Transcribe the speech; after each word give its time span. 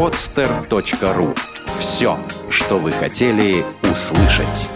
podster.ru. 0.00 1.36
Все, 1.78 2.18
что 2.48 2.78
вы 2.78 2.90
хотели 2.90 3.62
услышать. 3.82 4.70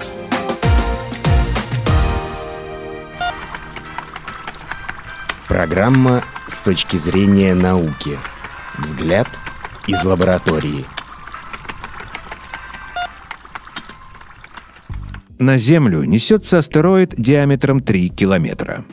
Программа 5.48 6.22
с 6.46 6.60
точки 6.60 6.98
зрения 6.98 7.54
науки. 7.54 8.18
Взгляд 8.76 9.26
из 9.86 10.04
лаборатории. 10.04 10.84
На 15.38 15.56
Землю 15.56 16.04
несется 16.04 16.58
астероид 16.58 17.14
диаметром 17.16 17.80
3 17.80 18.10
километра. 18.10 18.84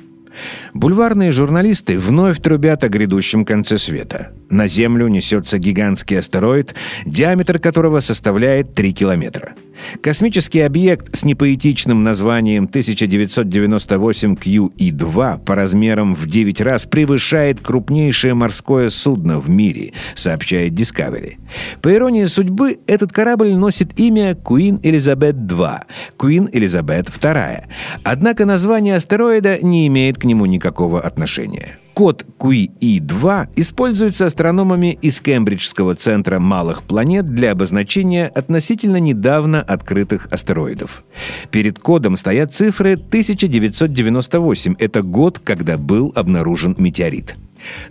Бульварные 0.74 1.32
журналисты 1.32 1.98
вновь 1.98 2.42
трубят 2.42 2.84
о 2.84 2.90
грядущем 2.90 3.46
конце 3.46 3.78
света. 3.78 4.32
На 4.50 4.68
Землю 4.68 5.08
несется 5.08 5.58
гигантский 5.58 6.20
астероид, 6.20 6.76
диаметр 7.06 7.60
которого 7.60 8.00
составляет 8.00 8.76
3 8.76 8.94
километра. 8.94 9.54
Космический 10.02 10.62
объект 10.62 11.16
с 11.16 11.24
непоэтичным 11.24 12.04
названием 12.04 12.66
1998 12.66 14.36
QE-2 14.36 15.44
по 15.44 15.56
размерам 15.56 16.16
в 16.16 16.28
9 16.28 16.62
раз 16.62 16.86
превышает 16.86 17.62
крупнейшее 17.62 18.34
морское 18.34 18.90
судно 18.90 19.40
в 19.40 19.50
мире, 19.50 19.94
сообщает 20.16 20.74
Discovery. 20.74 21.36
По 21.82 21.94
иронии 21.94 22.26
судьбы, 22.26 22.80
этот 22.88 23.12
корабль 23.12 23.54
носит 23.54 24.00
имя 24.00 24.32
Queen 24.32 24.80
Elizabeth 24.82 25.36
II, 25.48 25.82
Queen 26.18 26.52
Elizabeth 26.52 27.08
II. 27.20 27.64
Однако 28.04 28.46
название 28.46 28.98
астероида 28.98 29.60
не 29.62 29.88
имеет 29.88 30.18
к 30.18 30.26
нему 30.32 30.46
никакого 30.46 31.02
отношения. 31.02 31.78
Код 31.94 32.26
QE2 32.40 33.50
используется 33.58 34.26
астрономами 34.26 34.98
из 35.02 35.20
Кембриджского 35.20 35.96
центра 35.96 36.40
малых 36.40 36.84
планет 36.84 37.26
для 37.26 37.52
обозначения 37.52 38.28
относительно 38.28 38.98
недавно 38.98 39.62
открытых 39.62 40.28
астероидов. 40.32 41.04
Перед 41.52 41.80
кодом 41.80 42.16
стоят 42.16 42.54
цифры 42.54 42.94
1998. 42.94 44.76
Это 44.80 45.02
год, 45.02 45.40
когда 45.40 45.78
был 45.78 46.14
обнаружен 46.16 46.76
метеорит. 46.78 47.36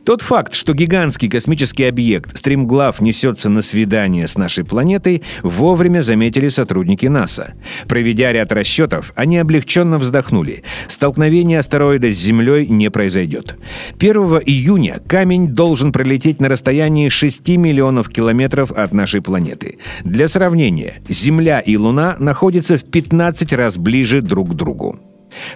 Тот 0.04 0.22
факт, 0.22 0.54
что 0.54 0.72
гигантский 0.72 1.28
космический 1.28 1.84
объект 1.84 2.36
стримглав 2.36 3.00
несется 3.00 3.48
на 3.48 3.62
свидание 3.62 4.26
с 4.26 4.36
нашей 4.36 4.64
планетой, 4.64 5.22
вовремя 5.42 6.02
заметили 6.02 6.48
сотрудники 6.48 7.06
НАСА. 7.06 7.54
Проведя 7.88 8.32
ряд 8.32 8.52
расчетов, 8.52 9.12
они 9.14 9.38
облегченно 9.38 9.98
вздохнули. 9.98 10.64
Столкновение 10.88 11.58
астероида 11.58 12.12
с 12.12 12.18
Землей 12.18 12.66
не 12.66 12.90
произойдет. 12.90 13.56
1 13.98 14.16
июня 14.46 15.00
камень 15.06 15.48
должен 15.48 15.92
пролететь 15.92 16.40
на 16.40 16.48
расстоянии 16.48 17.08
6 17.08 17.48
миллионов 17.50 18.08
километров 18.08 18.72
от 18.72 18.92
нашей 18.92 19.20
планеты. 19.22 19.78
Для 20.04 20.28
сравнения, 20.28 21.02
Земля 21.08 21.60
и 21.60 21.76
Луна 21.76 22.16
находятся 22.18 22.78
в 22.78 22.84
15 22.84 23.52
раз 23.52 23.78
ближе 23.78 24.22
друг 24.22 24.50
к 24.50 24.54
другу. 24.54 24.98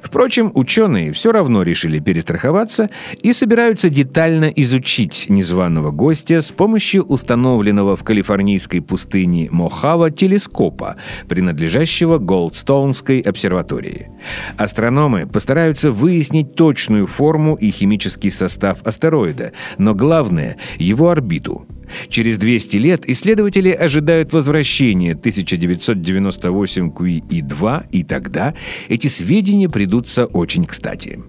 Впрочем, 0.02 0.50
ученые 0.54 1.12
все 1.12 1.32
равно 1.32 1.62
решили 1.62 1.98
перестраховаться 1.98 2.90
и 3.22 3.32
собираются 3.32 3.88
детально 3.88 4.46
изучить 4.46 5.26
незваного 5.28 5.90
гостя 5.90 6.42
с 6.42 6.52
помощью 6.52 7.04
установленного 7.04 7.96
в 7.96 8.04
калифорнийской 8.04 8.80
пустыне 8.80 9.48
Мохава 9.50 10.10
телескопа, 10.10 10.96
принадлежащего 11.28 12.18
Голдстоунской 12.18 13.20
обсерватории. 13.20 14.10
Астрономы 14.56 15.26
постараются 15.26 15.90
выяснить 15.90 16.54
точную 16.54 17.06
форму 17.06 17.54
и 17.54 17.70
химический 17.70 18.30
состав 18.30 18.78
астероида, 18.84 19.52
но 19.78 19.94
главное— 19.94 20.56
его 20.78 21.10
орбиту. 21.10 21.66
Через 22.08 22.38
200 22.38 22.76
лет 22.76 23.08
исследователи 23.08 23.70
ожидают 23.70 24.32
возвращения 24.32 25.12
1998 25.12 26.90
QE2, 26.90 27.86
и 27.92 28.02
тогда 28.04 28.54
эти 28.88 29.08
сведения 29.08 29.68
придутся 29.68 30.26
очень 30.26 30.64
кстати. 30.64 31.20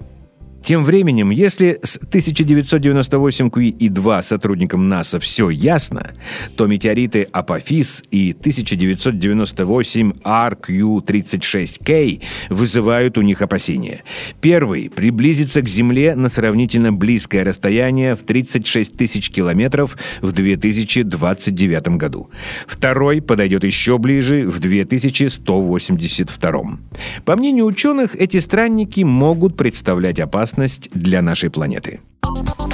Тем 0.66 0.84
временем, 0.84 1.30
если 1.30 1.80
с 1.84 1.98
1998 1.98 3.50
QE2 3.50 4.24
сотрудникам 4.24 4.90
НАСА 4.90 5.20
все 5.20 5.52
ясно, 5.52 6.14
то 6.56 6.66
метеориты 6.66 7.28
Апофис 7.32 8.04
и 8.10 8.32
1998 8.32 10.12
RQ-36K 10.24 12.24
вызывают 12.50 13.20
у 13.20 13.22
них 13.22 13.44
опасения. 13.44 14.02
Первый 14.42 14.90
приблизится 14.90 15.62
к 15.62 15.70
Земле 15.70 16.16
на 16.16 16.30
сравнительно 16.30 16.92
близкое 16.92 17.44
расстояние 17.44 18.16
в 18.16 18.24
36 18.24 18.98
тысяч 18.98 19.30
километров 19.30 19.96
в 20.24 20.32
2029 20.32 21.90
году. 21.90 22.32
Второй 22.66 23.22
подойдет 23.22 23.64
еще 23.64 24.00
ближе 24.00 24.50
в 24.50 24.60
2182. 24.60 26.80
По 27.24 27.36
мнению 27.36 27.66
ученых, 27.66 28.16
эти 28.16 28.40
странники 28.40 29.02
могут 29.02 29.58
представлять 29.58 30.20
опасность 30.20 30.55
опасность 30.56 30.90
для 30.92 31.22
нашей 31.22 31.50
планеты. 31.50 32.00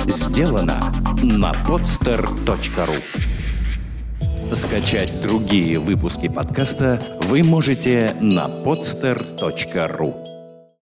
Сделано 0.06 0.80
на 1.24 1.52
podster.ru 1.68 3.02
Скачать 4.54 5.22
другие 5.22 5.80
выпуски 5.80 6.28
подкаста 6.28 7.02
вы 7.24 7.44
можете 7.44 8.16
на 8.20 8.48
podster.ru 8.48 10.31